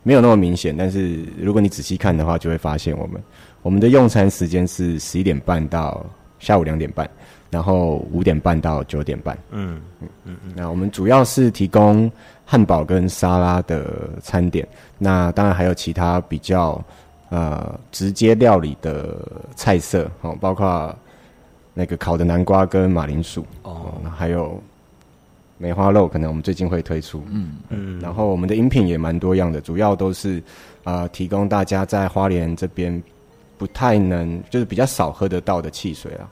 [0.04, 3.22] 没有那么明显，但是如果你仔细看的话，就会发现我们。
[3.62, 6.06] 我们的用餐时间是十一点半到
[6.40, 7.10] 下午两点半。
[7.50, 9.38] 然后五点半到九点半。
[9.52, 10.54] 嗯嗯嗯嗯。
[10.56, 12.12] 那我们主要是提供
[12.46, 14.68] 汉堡跟沙拉的餐点，
[14.98, 16.84] 那当然还有其他比较
[17.30, 19.18] 呃直接料理的
[19.56, 20.96] 菜色哦，包括
[21.74, 24.62] 那个烤的南瓜跟马铃薯哦，还有
[25.58, 27.24] 梅花肉，可能我们最近会推出。
[27.30, 28.00] 嗯嗯。
[28.00, 30.42] 然后我们的饮品也蛮多样的，主要都是
[30.84, 33.02] 呃提供大家在花莲这边
[33.58, 36.30] 不太能就是比较少喝得到的汽水啊。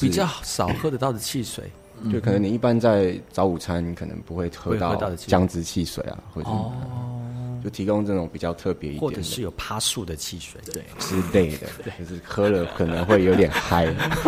[0.00, 1.70] 比较少喝得到的汽水，
[2.12, 6.72] 就可能你一般在早午餐，可能不会喝到姜汁汽水啊，或者哦，
[7.62, 11.66] 就提供这种比较特别一点，或者是有趴树的汽水，对之类的，
[11.98, 13.86] 就是喝了可能会有点嗨，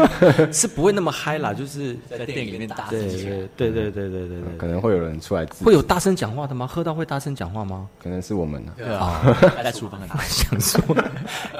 [0.50, 2.98] 是不会那么嗨啦，就是在店里面大声，
[3.56, 6.66] 对对对对对对，可能会有人出来，会有大声讲话的吗？
[6.66, 7.86] 喝到会大声讲话吗？
[8.02, 9.20] 可能是我们，对啊，
[9.54, 10.80] 还在厨房大 想说，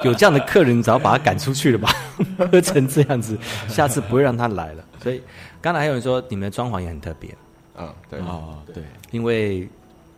[0.03, 1.91] 有这样的客人，只要把他赶出去了吧，
[2.51, 3.37] 喝成这样子，
[3.69, 5.21] 下次不会让他来了，所以。
[5.61, 7.35] 刚才还有人说你们的装潢也很特别
[7.77, 9.69] 嗯，对哦对，因为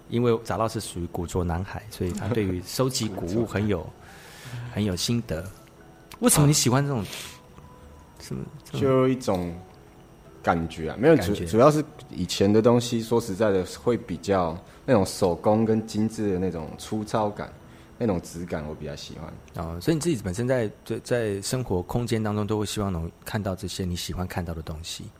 [0.08, 3.84] 因为杂到是属于古着男孩，所以他对于收集古物很有
[4.72, 5.44] 很有心得。
[6.20, 7.04] 为什么你喜欢这种？
[8.20, 8.44] 什么？
[8.72, 9.54] 就一种
[10.42, 17.52] 感觉啊，没有主主要是以前的东西，说实在的，会比较那种手工跟精致的那种粗糙感。
[18.00, 25.10] 那种质感我比较喜欢啊，所以你自己本身在在在生活空间当中都会希望能看到这些你喜欢看到的东西，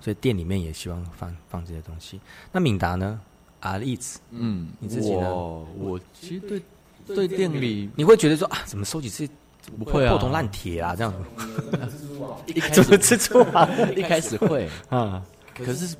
[0.00, 2.20] 所以店里面也希望放放这些东西。
[2.52, 3.20] 那敏达呢？
[3.60, 5.28] 啊，例子，嗯，你自己呢？
[5.34, 6.62] 我其实对
[7.06, 9.32] 对店里你会觉得说啊，怎么收集这些
[9.78, 11.12] 不会啊，破铜烂铁啊这样
[12.46, 13.68] 一开怎么吃醋啊？
[13.96, 15.22] 一开始会 啊，
[15.54, 15.96] 可是。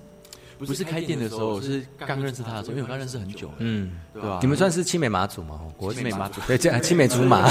[0.58, 4.40] 不是开店的时候，是刚认识他的时候，因为我刚认识很久，嗯，对吧？
[4.42, 5.60] 你们算是青梅马祖嘛？
[5.76, 7.48] 国青梅马祖，对，这样青梅竹马。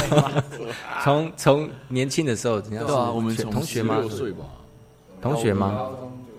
[1.06, 4.02] 从从年轻的时候，对啊，我们同学吗？
[4.10, 4.44] 岁吧，
[5.22, 5.88] 同学吗？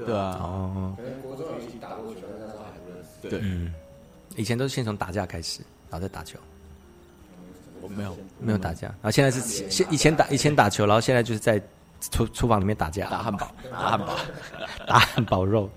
[0.06, 0.96] 对啊，哦，
[3.22, 3.72] 对，嗯，
[4.36, 6.38] 以前都是先从打架开始，然后再打球。
[7.80, 9.40] 我没有，没有打架，然后现在是
[9.70, 11.62] 现以前打以前打球，然后现在就是在
[12.10, 14.16] 厨厨房里面打架，打汉堡，打汉堡，
[14.86, 15.70] 打汉堡肉。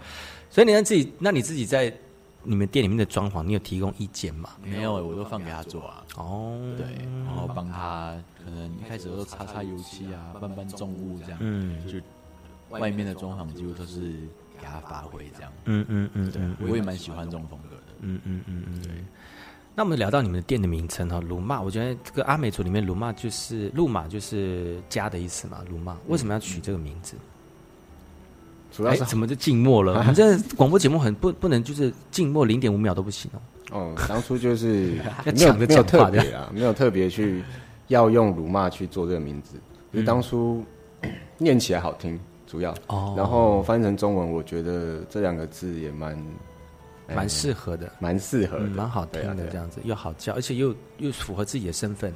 [0.49, 1.93] 所以你看自己，那你自己在
[2.43, 4.49] 你们店里面的装潢，你有提供意见吗？
[4.63, 6.03] 没有，我都放给他做啊。
[6.17, 6.85] 哦，对，
[7.25, 11.37] 然后帮他可能一开始都擦擦油漆啊，搬搬重物这样。
[11.39, 11.99] 嗯就
[12.79, 13.99] 外面的装潢几乎都是
[14.59, 15.51] 给他发挥这样。
[15.65, 17.83] 嗯嗯嗯对嗯，我也蛮喜欢这种风格的。
[18.01, 18.91] 嗯嗯嗯嗯，对。
[19.75, 27.15] 那我们聊到你们的店的名称哈，鲁骂，我觉得这个阿美族里面鲁骂就是路马就是家的意思嘛，鲁骂为什么要取这个名字？
[28.71, 29.93] 主要是哎怎么就静默了？
[29.99, 33.39] 我们这广播节目很不不能就是静默零点五秒都不行哦。
[33.71, 34.95] 哦，当初就是
[35.25, 37.43] 要没有没有讲话的特别啊，没有特别去
[37.87, 39.55] 要用辱骂去做这个名字，
[39.93, 40.63] 就是当初
[41.37, 42.19] 念起来好听，
[42.51, 46.13] 主要哦然后翻成中文，我觉得这两个字也蛮
[47.07, 52.13] 哎蛮适合的，蛮适合的，嗯蛮好听的这样子，又好叫，而且又又符合自己的身份。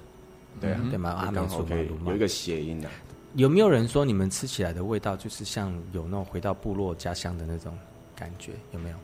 [0.60, 1.12] 对啊，对吗？
[1.12, 2.90] 阿美族嘛鲁有一个谐音的。
[3.36, 7.74] 有没有人说你们吃起来的味道就是像有那种回到部落家乡的那种
[8.14, 8.52] 感觉？
[8.74, 8.96] 有没有？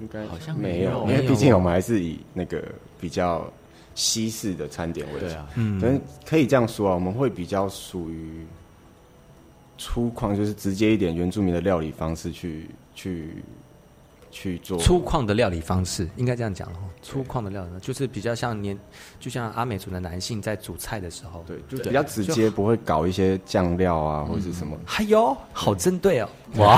[0.00, 2.64] 应该好像没有，因为毕竟我们还是以那个
[2.98, 3.50] 比较
[3.94, 5.26] 西式的餐点为主。
[5.26, 8.46] 对啊嗯可以这样说啊，我们会比较属于
[9.76, 13.42] 粗犷，就是直接一点原住民的料理方式去去
[14.30, 16.90] 去做粗犷的料理方式，应该这样讲哦。
[17.02, 18.78] 粗犷的料理就是比较像年，
[19.20, 24.76] 就像阿美族的男性在煮菜的时候，对，就比较直接，不会搞一些酱料啊或者是什么。
[24.96, 26.76] 哎呦好针对哦， 哇！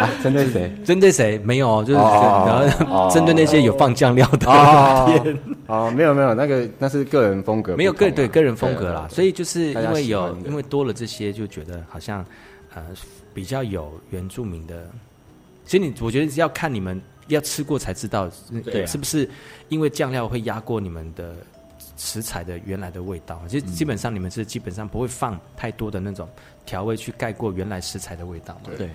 [0.00, 0.72] 啊针对谁？
[0.84, 1.38] 针对谁？
[1.38, 12.24] 没有哦，就是哦然后哦针对那些有放酱料的哦店，哦，没有没有，那个那是个人风格啊，没有个对个人风格啦所以就是因为有因为多了这些，就觉得好像
[12.74, 12.82] 呃
[13.34, 14.86] 比较有原住民的。
[15.66, 18.28] 其实你我觉得要看你们要吃过才知道，
[18.64, 19.28] 对啊是不是
[19.68, 21.34] 因为酱料会压过你们的
[21.96, 23.40] 食材的原来的味道？
[23.46, 26.28] 其实基本上你们是基本上不会放太多的那种
[26.66, 28.70] 调味去盖过原来食材的味道嘛。
[28.76, 28.90] 对，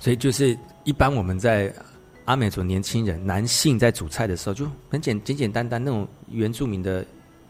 [0.00, 1.72] 所以就是一般我们在
[2.24, 7.04] 阿美族年轻人男性在煮菜的时候，就很简简简单单那种原住民的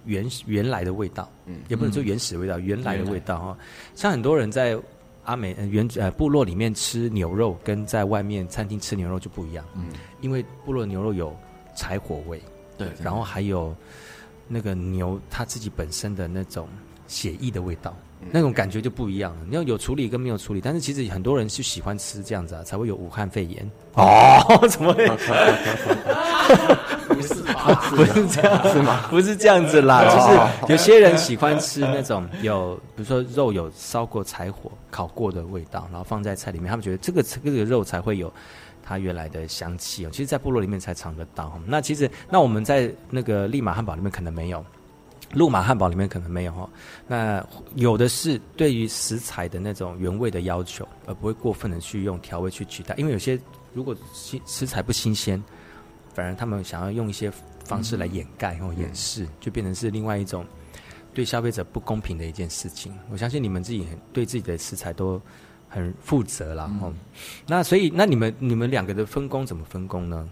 [0.04, 1.60] 原原来的味道，嗯。
[1.68, 3.58] 也不能说原始味道，原来的味道哈。
[3.94, 4.78] 像很多人在
[5.24, 9.88] 阿美呃原呃部落里面吃牛肉，跟在外面餐厅吃牛肉就不一样，嗯，
[10.20, 11.36] 因为部落牛肉有
[11.74, 12.40] 柴火味，
[12.78, 13.74] 对然后还有
[14.46, 16.68] 那个牛它自己本身的那种
[17.08, 17.96] 血意的味道，
[18.30, 19.38] 那种感觉就不一样了。
[19.48, 23.70] 你要有处理跟没有处理，但是其实很多人是喜欢吃这样子啊，才会有武汉肺炎。
[23.94, 25.06] 哦， 怎么会？
[27.08, 27.90] 不是吧？
[27.94, 29.06] 不是这样子吗？
[29.08, 38.30] 不是这样子啦，就是有些人喜欢吃那种有，比如说肉有烧过柴火烤过的味道，然后放在菜里面，他们觉得这个这个肉才会有
[38.82, 40.10] 它原来的香气哦。
[40.12, 41.58] 其实，在部落里面才尝得到。
[41.64, 44.64] 那其实，那我们在那个利马汉堡里面可能没有。
[45.32, 46.68] 路马汉堡里面可能没有哈，
[47.06, 52.94] 那有的是对于食材的那种原味的要求，而不会过分的去用调味去取代。
[52.96, 53.38] 因为有些
[53.74, 55.42] 如果新食材不新鲜，
[56.14, 57.30] 反而他们想要用一些
[57.64, 60.46] 方式来掩盖或掩饰，就变成是另外一种
[61.12, 62.96] 对消费者不公平的一件事情。
[63.10, 65.20] 我相信你们自己很对自己的食材都
[65.68, 66.66] 很负责啦。
[66.80, 66.92] 哈、
[67.46, 70.28] 那所以那你们你们两个的分工怎么分工呢？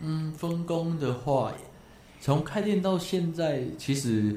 [0.00, 1.52] 嗯，分工的话，
[2.20, 4.36] 从开店到现在，其实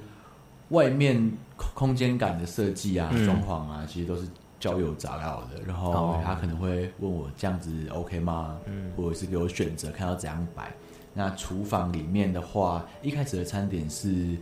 [0.69, 4.27] 外面空空间感的设计啊、嗯装潢啊，其实都是
[4.59, 5.61] 交友杂料的。
[5.65, 8.57] 然后哦他可能会问我这样子 OK 吗？
[8.67, 10.71] 嗯或者是给我选择，看要怎样摆。
[11.13, 14.38] 那厨房里面的话，一开始的餐点是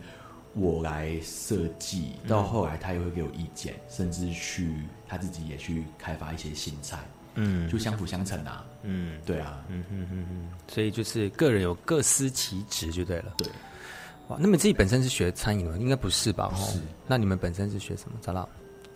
[0.54, 6.98] 我来设计，嗯到后来他也会给我意见，甚至去他自己也去开发一些新菜，
[7.34, 8.64] 嗯就相辅相成啊。
[8.82, 13.34] 嗯，对啊，嗯嗯嗯嗯，所以就是个人有各司其职就对了。
[13.36, 13.46] 对，
[14.28, 15.76] 哇，那么自己本身是学餐饮的吗？
[15.78, 16.50] 应该不是吧？
[16.52, 18.16] 哦是，那你们本身是学什么？
[18.22, 18.48] 找到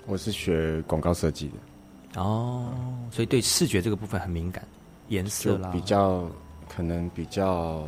[0.06, 1.48] 我是学广告设计
[2.14, 2.72] 的，哦，
[3.10, 4.66] 所以对视觉这个部分很敏感，
[5.08, 6.26] 颜色啦，比较
[6.68, 7.86] 可能比较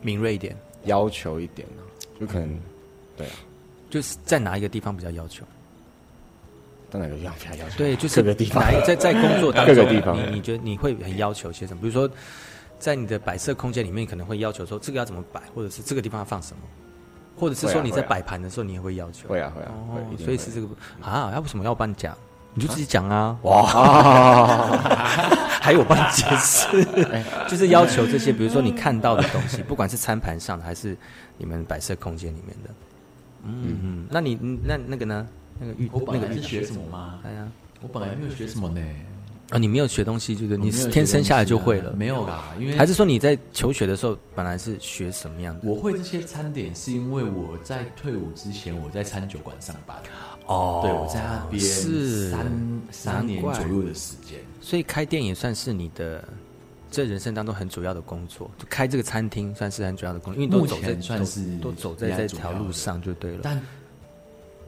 [0.00, 1.82] 敏锐一点，要求一点呢，
[2.20, 2.60] 就可能
[3.16, 3.32] 对啊，
[3.88, 5.44] 就是在哪一个地方比较要求？
[6.92, 7.78] 在哪个地方比较要求？
[7.78, 11.80] 对，就是各个地方在在工作 当中，各个地方你你觉得你会很要求些什么？
[11.80, 12.08] 比如说，
[12.78, 16.62] 在你的摆设空间里面，可能会要求说这个要怎么摆，或者是这个地方要放什么，
[17.36, 19.28] 或者是说你在摆盘的时候，你也会要求。
[19.28, 19.72] 会啊会啊
[20.18, 20.66] 所以是这个
[21.00, 22.16] 啊，要为什么要我帮你讲？
[22.54, 23.34] 你就自己讲啊！
[23.44, 23.62] 哇
[25.62, 26.84] 还有我帮你解释，
[27.48, 30.94] 就是要求这些，比如说你看到的东西，不管是餐盘上的还是
[31.38, 32.70] 你们摆设空间里面的。
[33.44, 35.26] 嗯嗯，那你那那个呢？
[35.58, 37.20] 那个玉我本来是学什么吗？
[37.24, 37.48] 哎呀，
[37.80, 38.80] 我本来没有学什么呢。
[39.50, 45.68] 啊，你没有学东西，就是你我没有学天生下来就会了，没有啦因为还是说你在求学的时候本来是学什么样的？
[45.68, 49.96] 我会这些餐点是因为我在退伍之前我在餐酒馆上班。
[50.46, 54.38] 哦对，我在那边是三三年左右的时间。
[54.60, 56.26] 所以开店也算是你的
[56.90, 63.40] 这人生当中很主要的工作，就开这个餐厅算是很主要的工作，因为你都目走在前算是都都走在这条路上就对了。
[63.42, 63.60] 但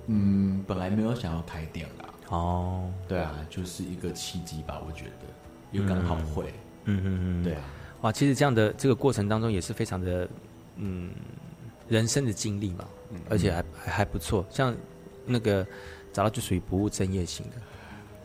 [0.06, 2.08] 嗯，本来没有想要开店啦。
[2.28, 5.26] 哦，对啊，就是一个契机吧，我觉得
[5.72, 6.52] 又刚好会。
[6.84, 7.62] 嗯嗯嗯，对啊。
[8.00, 10.28] 哇，其实这样的这个过程当中也是非常的
[10.76, 11.10] 嗯
[11.88, 12.84] 人生的经历嘛，
[13.28, 14.44] 而且还还还不错。
[14.50, 14.74] 像
[15.26, 15.66] 那个
[16.12, 17.56] 找到就属于不务正业型的，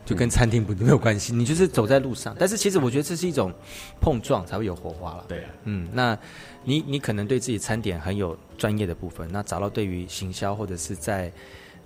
[0.04, 2.34] 就跟餐厅不没有关系，你就是走在路上。
[2.38, 3.52] 但是其实我觉得这是一种
[4.00, 5.24] 碰撞才会有火花了。
[5.28, 6.18] 对啊，嗯，那
[6.64, 11.32] 你你可能对自己餐点很有专业的部分，那找到对于行销或者是在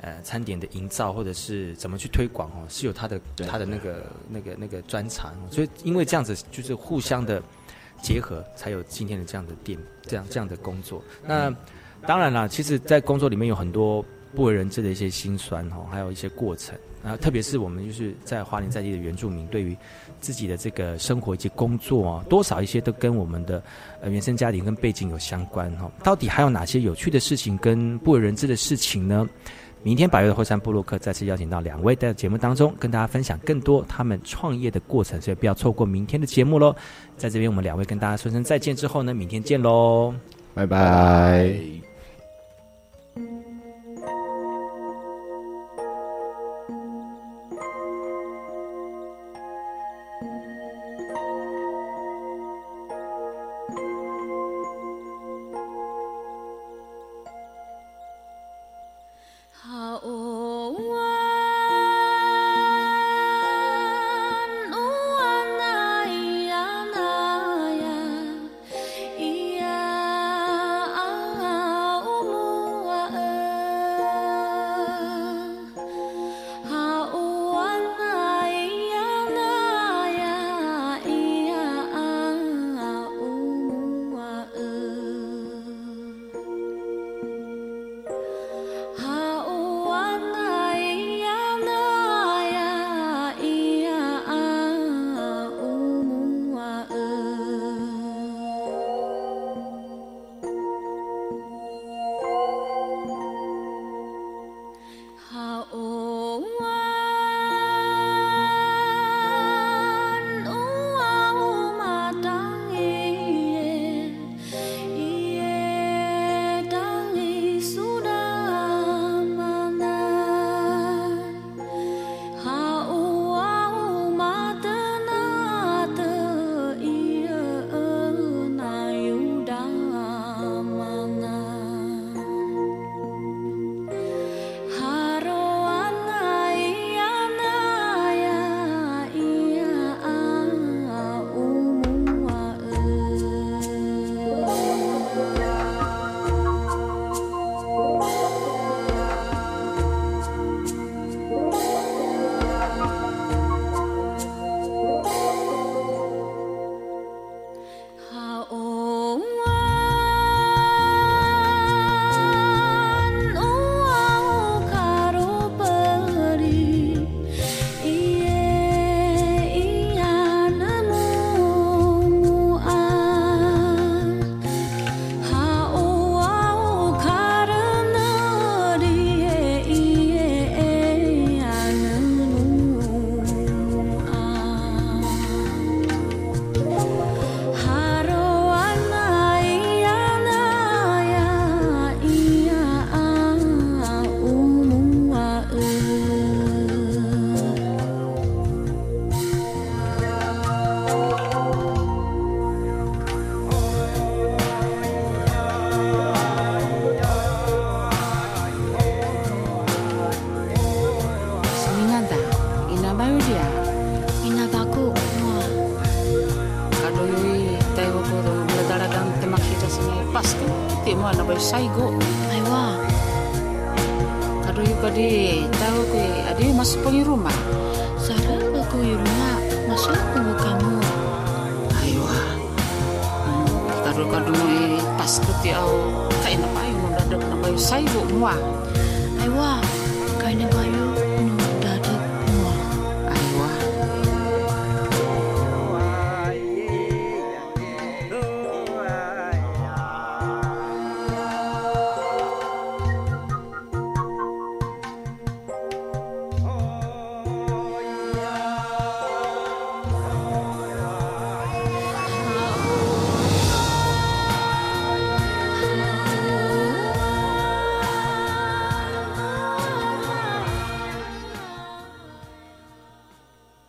[0.00, 7.42] 呃餐点的营造或者是怎么去推广哦，是有他的他的那个那个那个专长，所以因为这样子就是互相的
[8.02, 11.02] 结合，才有今天的这样的店，这样这样的工作。
[11.26, 11.54] 那
[12.06, 16.76] 当然啦，其实，在工作里面有很多不为人知的一些辛酸哦，还有一些过程。
[17.02, 19.76] 然后，特别是我们就是在花莲在地的原住民，对于
[20.20, 23.62] 自己的这个生活以及工作啊，多少一些都跟我们的
[24.00, 29.28] 呃原生家庭跟背景有相关哈、到底还有哪些有趣的事情跟不为人知的事情呢？
[29.84, 36.74] 明天百越的后山布鲁克再次邀请到两位在节目当中跟大家分享更多他们创业的过程，所以不要错过明天的节目喽。
[37.16, 40.14] 在这边我们两位跟大家说声再见之后呢，明天见喽，
[40.54, 41.93] 拜拜。